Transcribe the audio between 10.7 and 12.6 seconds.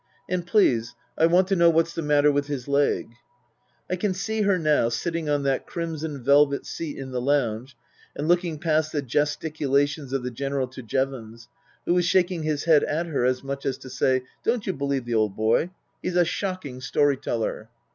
Jevons, who was shaking